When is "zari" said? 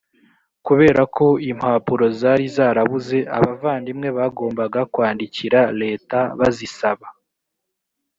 2.19-2.45